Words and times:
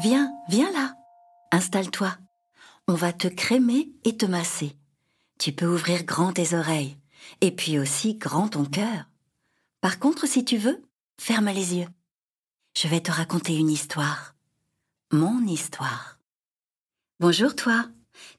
Viens, 0.00 0.32
viens 0.48 0.70
là. 0.72 0.94
Installe-toi. 1.50 2.16
On 2.86 2.94
va 2.94 3.12
te 3.12 3.26
crémer 3.26 3.90
et 4.04 4.16
te 4.16 4.26
masser. 4.26 4.76
Tu 5.40 5.50
peux 5.52 5.66
ouvrir 5.66 6.04
grand 6.04 6.32
tes 6.32 6.54
oreilles 6.54 6.96
et 7.40 7.50
puis 7.50 7.80
aussi 7.80 8.14
grand 8.14 8.48
ton 8.48 8.64
cœur. 8.64 9.08
Par 9.80 9.98
contre, 9.98 10.28
si 10.28 10.44
tu 10.44 10.56
veux, 10.56 10.82
ferme 11.20 11.48
les 11.48 11.74
yeux. 11.74 11.88
Je 12.76 12.86
vais 12.86 13.00
te 13.00 13.10
raconter 13.10 13.56
une 13.56 13.70
histoire. 13.70 14.36
Mon 15.10 15.44
histoire. 15.46 16.20
Bonjour 17.18 17.56
toi. 17.56 17.86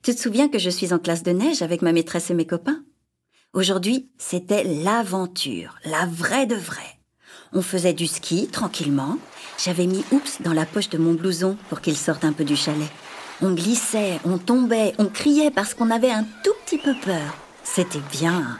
Tu 0.02 0.14
te 0.14 0.20
souviens 0.20 0.48
que 0.48 0.58
je 0.58 0.70
suis 0.70 0.94
en 0.94 0.98
classe 0.98 1.22
de 1.22 1.32
neige 1.32 1.60
avec 1.60 1.82
ma 1.82 1.92
maîtresse 1.92 2.30
et 2.30 2.34
mes 2.34 2.46
copains? 2.46 2.84
Aujourd'hui, 3.52 4.10
c'était 4.16 4.64
l'aventure, 4.64 5.78
la 5.84 6.06
vraie 6.06 6.46
de 6.46 6.54
vraie. 6.54 6.99
On 7.52 7.62
faisait 7.62 7.92
du 7.92 8.06
ski 8.06 8.46
tranquillement. 8.46 9.16
J'avais 9.58 9.86
mis 9.86 10.04
Oups 10.12 10.40
dans 10.40 10.52
la 10.52 10.66
poche 10.66 10.88
de 10.88 10.98
mon 10.98 11.14
blouson 11.14 11.56
pour 11.68 11.80
qu'il 11.80 11.96
sorte 11.96 12.24
un 12.24 12.32
peu 12.32 12.44
du 12.44 12.54
chalet. 12.54 12.88
On 13.42 13.50
glissait, 13.50 14.20
on 14.24 14.38
tombait, 14.38 14.92
on 14.98 15.06
criait 15.06 15.50
parce 15.50 15.74
qu'on 15.74 15.90
avait 15.90 16.12
un 16.12 16.24
tout 16.44 16.52
petit 16.64 16.78
peu 16.78 16.94
peur. 17.04 17.34
C'était 17.64 18.02
bien. 18.12 18.58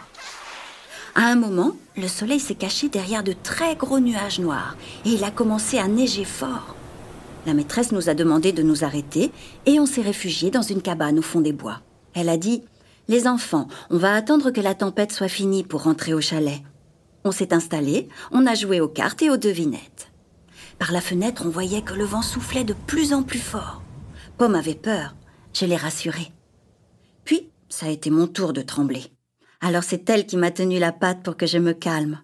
À 1.14 1.26
un 1.26 1.36
moment, 1.36 1.76
le 1.96 2.08
soleil 2.08 2.40
s'est 2.40 2.56
caché 2.56 2.88
derrière 2.88 3.22
de 3.22 3.32
très 3.32 3.76
gros 3.76 4.00
nuages 4.00 4.40
noirs 4.40 4.76
et 5.04 5.10
il 5.10 5.22
a 5.22 5.30
commencé 5.30 5.78
à 5.78 5.86
neiger 5.86 6.24
fort. 6.24 6.74
La 7.46 7.54
maîtresse 7.54 7.92
nous 7.92 8.09
a 8.09 8.14
demandé 8.14 8.52
de 8.52 8.62
nous 8.62 8.84
arrêter 8.84 9.30
et 9.66 9.78
on 9.78 9.86
s'est 9.86 10.02
réfugié 10.02 10.50
dans 10.50 10.62
une 10.62 10.82
cabane 10.82 11.18
au 11.18 11.22
fond 11.22 11.40
des 11.40 11.52
bois. 11.52 11.80
Elle 12.14 12.28
a 12.28 12.36
dit 12.36 12.62
Les 13.09 13.28
enfants, 13.28 13.68
on 13.90 13.98
va 13.98 14.14
attendre 14.14 14.50
que 14.50 14.60
la 14.60 14.74
tempête 14.74 15.12
soit 15.12 15.28
finie 15.28 15.62
pour 15.62 15.84
rentrer 15.84 16.12
au 16.12 16.20
chalet. 16.20 16.60
On 17.24 17.33
s'est 17.33 17.52
installé, 17.52 18.09
on 18.30 18.47
a 18.47 18.55
joué 18.55 18.80
aux 18.80 18.88
cartes 18.88 19.23
et 19.23 19.30
aux 19.30 19.37
devinettes. 19.37 20.10
Par 20.79 20.92
la 20.92 21.01
fenêtre, 21.01 21.43
on 21.45 21.51
voyait 21.51 21.82
que 21.82 21.95
le 21.95 22.04
vent 22.04 22.23
soufflait 22.23 22.65
de 22.65 22.74
plus 22.87 23.12
en 23.12 23.23
plus 23.23 23.38
fort. 23.38 23.82
Pomme 24.38 24.54
avait 24.54 24.74
peur, 24.74 25.15
je 25.52 25.66
l'ai 25.66 25.77
rassurée. 25.77 26.32
Puis, 27.24 27.51
ça 27.68 27.87
a 27.87 27.90
été 27.90 28.10
mon 28.10 28.27
tour 28.27 28.52
de 28.52 28.62
trembler. 28.62 29.04
Alors 29.60 29.85
c'est 29.85 30.09
elle 30.09 30.27
qui 30.27 30.38
m'a 30.38 30.51
tenu 30.51 30.79
la 30.79 30.93
patte 30.93 31.23
pour 31.23 31.37
que 31.37 31.46
je 31.46 31.59
me 31.59 31.73
calme. 31.73 32.21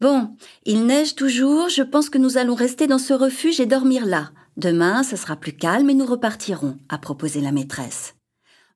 Bon, 0.00 0.36
il 0.64 0.86
neige 0.86 1.14
toujours, 1.14 1.68
je 1.68 1.82
pense 1.82 2.08
que 2.08 2.18
nous 2.18 2.38
allons 2.38 2.54
rester 2.54 2.86
dans 2.86 2.98
ce 2.98 3.12
refuge 3.12 3.60
et 3.60 3.66
dormir 3.66 4.06
là. 4.06 4.30
Demain, 4.56 5.02
ce 5.02 5.16
sera 5.16 5.36
plus 5.36 5.52
calme 5.52 5.90
et 5.90 5.94
nous 5.94 6.06
repartirons, 6.06 6.76
a 6.88 6.98
proposé 6.98 7.40
la 7.40 7.52
maîtresse. 7.52 8.14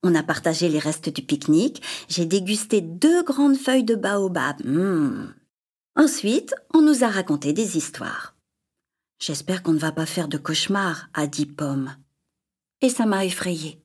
On 0.08 0.14
a 0.14 0.22
partagé 0.22 0.68
les 0.68 0.78
restes 0.78 1.08
du 1.08 1.20
pique-nique. 1.20 1.82
J'ai 2.08 2.26
dégusté 2.26 2.80
deux 2.80 3.24
grandes 3.24 3.56
feuilles 3.56 3.82
de 3.82 3.96
baobab. 3.96 4.64
Mmh. 4.64 5.34
Ensuite, 5.96 6.54
on 6.72 6.80
nous 6.80 7.02
a 7.02 7.08
raconté 7.08 7.52
des 7.52 7.76
histoires. 7.76 8.36
J'espère 9.18 9.64
qu'on 9.64 9.72
ne 9.72 9.80
va 9.80 9.90
pas 9.90 10.06
faire 10.06 10.28
de 10.28 10.38
cauchemar, 10.38 11.08
a 11.12 11.26
dit 11.26 11.44
Pomme. 11.44 11.96
Et 12.82 12.88
ça 12.88 13.04
m'a 13.04 13.24
effrayée. 13.24 13.82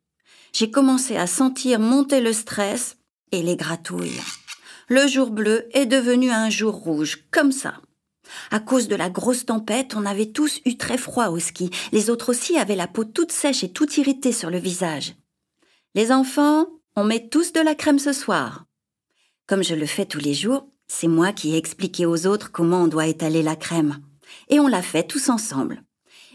J'ai 0.53 0.69
commencé 0.69 1.17
à 1.17 1.25
sentir 1.25 1.79
monter 1.79 2.21
le 2.21 2.33
stress 2.33 2.97
et 3.31 3.41
les 3.41 3.55
gratouilles. 3.55 4.21
Le 4.89 5.07
jour 5.07 5.31
bleu 5.31 5.65
est 5.71 5.87
devenu 5.87 6.29
un 6.29 6.51
jour 6.51 6.75
rouge, 6.75 7.25
comme 7.31 7.51
ça. 7.51 7.81
À 8.51 8.59
cause 8.59 8.87
de 8.87 8.95
la 8.95 9.09
grosse 9.09 9.47
tempête, 9.47 9.95
on 9.95 10.05
avait 10.05 10.31
tous 10.31 10.61
eu 10.65 10.77
très 10.77 10.99
froid 10.99 11.29
au 11.29 11.39
ski. 11.39 11.71
Les 11.91 12.11
autres 12.11 12.29
aussi 12.29 12.59
avaient 12.59 12.75
la 12.75 12.87
peau 12.87 13.05
toute 13.05 13.31
sèche 13.31 13.63
et 13.63 13.71
toute 13.71 13.97
irritée 13.97 14.33
sur 14.33 14.51
le 14.51 14.59
visage. 14.59 15.15
Les 15.93 16.13
enfants, 16.13 16.67
on 16.95 17.03
met 17.03 17.27
tous 17.27 17.51
de 17.51 17.59
la 17.59 17.75
crème 17.75 17.99
ce 17.99 18.13
soir. 18.13 18.65
Comme 19.45 19.61
je 19.61 19.75
le 19.75 19.85
fais 19.85 20.05
tous 20.05 20.19
les 20.19 20.33
jours, 20.33 20.69
c'est 20.87 21.09
moi 21.09 21.33
qui 21.33 21.53
ai 21.53 21.57
expliqué 21.57 22.05
aux 22.05 22.27
autres 22.27 22.49
comment 22.49 22.83
on 22.83 22.87
doit 22.87 23.07
étaler 23.07 23.43
la 23.43 23.57
crème. 23.57 23.97
Et 24.47 24.61
on 24.61 24.67
l'a 24.67 24.81
fait 24.81 25.05
tous 25.05 25.27
ensemble. 25.27 25.83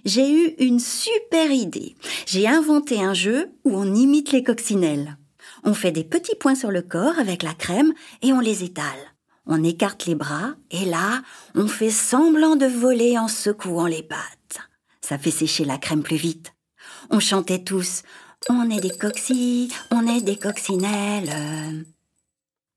J'ai 0.04 0.30
eu 0.30 0.54
une 0.58 0.78
super 0.78 1.50
idée. 1.50 1.94
J'ai 2.26 2.46
inventé 2.46 3.02
un 3.02 3.14
jeu 3.14 3.50
où 3.64 3.74
on 3.74 3.94
imite 3.94 4.30
les 4.32 4.44
coccinelles. 4.44 5.16
On 5.64 5.72
fait 5.72 5.90
des 5.90 6.04
petits 6.04 6.36
points 6.36 6.54
sur 6.54 6.70
le 6.70 6.82
corps 6.82 7.18
avec 7.18 7.42
la 7.42 7.54
crème 7.54 7.94
et 8.20 8.34
on 8.34 8.40
les 8.40 8.62
étale. 8.62 9.14
On 9.46 9.64
écarte 9.64 10.04
les 10.04 10.16
bras 10.16 10.52
et 10.70 10.84
là, 10.84 11.22
on 11.54 11.66
fait 11.66 11.90
semblant 11.90 12.56
de 12.56 12.66
voler 12.66 13.18
en 13.18 13.28
secouant 13.28 13.86
les 13.86 14.02
pattes. 14.02 14.60
Ça 15.00 15.16
fait 15.16 15.30
sécher 15.30 15.64
la 15.64 15.78
crème 15.78 16.02
plus 16.02 16.16
vite. 16.16 16.52
On 17.08 17.20
chantait 17.20 17.64
tous 17.64 18.02
on 18.48 18.70
est 18.70 18.80
des 18.80 18.96
coxis, 18.96 19.68
on 19.90 20.06
est 20.06 20.22
des 20.22 20.36
coccinelles. 20.36 21.84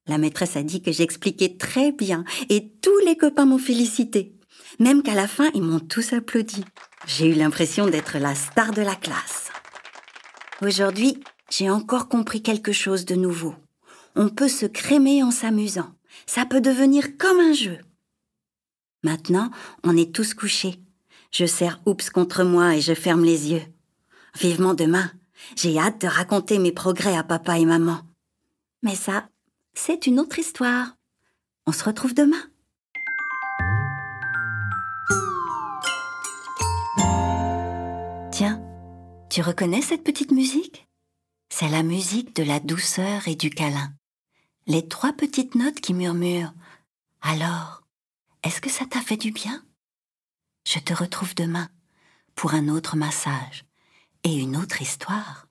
La 0.07 0.17
maîtresse 0.17 0.55
a 0.55 0.63
dit 0.63 0.81
que 0.81 0.91
j'expliquais 0.91 1.57
très 1.57 1.91
bien 1.91 2.23
et 2.49 2.71
tous 2.81 2.97
les 3.05 3.15
copains 3.15 3.45
m'ont 3.45 3.59
félicité. 3.59 4.35
Même 4.79 5.03
qu'à 5.03 5.13
la 5.13 5.27
fin, 5.27 5.49
ils 5.53 5.61
m'ont 5.61 5.79
tous 5.79 6.13
applaudi. 6.13 6.63
J'ai 7.05 7.27
eu 7.27 7.33
l'impression 7.33 7.87
d'être 7.87 8.17
la 8.17 8.35
star 8.35 8.71
de 8.71 8.81
la 8.81 8.95
classe. 8.95 9.49
Aujourd'hui, 10.61 11.21
j'ai 11.49 11.69
encore 11.69 12.09
compris 12.09 12.41
quelque 12.41 12.71
chose 12.71 13.05
de 13.05 13.15
nouveau. 13.15 13.55
On 14.15 14.29
peut 14.29 14.47
se 14.47 14.65
crémer 14.65 15.23
en 15.23 15.31
s'amusant. 15.31 15.93
Ça 16.25 16.45
peut 16.45 16.61
devenir 16.61 17.17
comme 17.17 17.39
un 17.39 17.53
jeu. 17.53 17.77
Maintenant, 19.03 19.51
on 19.83 19.95
est 19.95 20.13
tous 20.13 20.33
couchés. 20.33 20.79
Je 21.31 21.45
serre 21.45 21.79
Oups 21.85 22.09
contre 22.09 22.43
moi 22.43 22.75
et 22.75 22.81
je 22.81 22.93
ferme 22.93 23.23
les 23.23 23.51
yeux. 23.51 23.63
Vivement 24.39 24.73
demain, 24.73 25.11
j'ai 25.55 25.77
hâte 25.79 26.01
de 26.01 26.07
raconter 26.07 26.59
mes 26.59 26.71
progrès 26.71 27.15
à 27.15 27.23
papa 27.23 27.57
et 27.57 27.65
maman. 27.65 28.01
Mais 28.83 28.95
ça, 28.95 29.29
c'est 29.73 30.07
une 30.07 30.19
autre 30.19 30.39
histoire. 30.39 30.95
On 31.65 31.71
se 31.71 31.83
retrouve 31.83 32.13
demain. 32.13 32.41
Tiens, 38.31 38.61
tu 39.29 39.41
reconnais 39.41 39.81
cette 39.81 40.03
petite 40.03 40.31
musique? 40.31 40.87
C'est 41.49 41.69
la 41.69 41.83
musique 41.83 42.35
de 42.35 42.43
la 42.43 42.59
douceur 42.59 43.27
et 43.27 43.35
du 43.35 43.49
câlin. 43.49 43.93
Les 44.67 44.87
trois 44.87 45.13
petites 45.13 45.55
notes 45.55 45.81
qui 45.81 45.93
murmurent. 45.93 46.53
Alors, 47.21 47.83
est-ce 48.43 48.61
que 48.61 48.69
ça 48.69 48.85
t'a 48.85 49.01
fait 49.01 49.17
du 49.17 49.31
bien 49.31 49.63
Je 50.65 50.79
te 50.79 50.93
retrouve 50.93 51.35
demain 51.35 51.69
pour 52.35 52.53
un 52.53 52.69
autre 52.69 52.95
massage 52.95 53.65
et 54.23 54.35
une 54.35 54.57
autre 54.57 54.81
histoire. 54.81 55.48